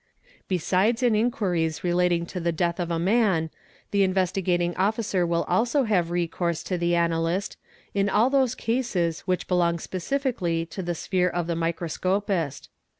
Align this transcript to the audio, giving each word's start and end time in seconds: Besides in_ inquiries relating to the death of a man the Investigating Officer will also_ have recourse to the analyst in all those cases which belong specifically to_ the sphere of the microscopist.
Besides 0.47 1.03
in_ 1.03 1.13
inquiries 1.15 1.83
relating 1.83 2.25
to 2.25 2.39
the 2.39 2.51
death 2.51 2.79
of 2.79 2.89
a 2.89 2.97
man 2.97 3.51
the 3.91 4.01
Investigating 4.01 4.75
Officer 4.75 5.27
will 5.27 5.43
also_ 5.43 5.83
have 5.89 6.09
recourse 6.09 6.63
to 6.63 6.75
the 6.75 6.95
analyst 6.95 7.55
in 7.93 8.09
all 8.09 8.31
those 8.31 8.55
cases 8.55 9.19
which 9.27 9.47
belong 9.47 9.77
specifically 9.77 10.65
to_ 10.65 10.81
the 10.87 10.95
sphere 10.95 11.29
of 11.29 11.45
the 11.45 11.53
microscopist. 11.55 12.67